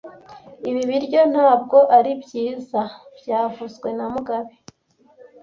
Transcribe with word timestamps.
Ibi 0.69 0.81
biryo 0.89 1.21
ntabwo 1.33 1.77
ari 1.97 2.11
byiza 2.23 2.81
byavuzwe 3.17 3.87
na 3.97 4.05
mugabe 4.13 4.53